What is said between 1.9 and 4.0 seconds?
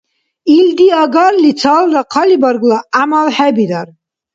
хъалибаргла гӀямал хӀебирар.